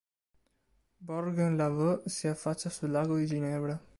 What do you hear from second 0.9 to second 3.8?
Bourg-en-Lavaux si affaccia sul lago di Ginevra.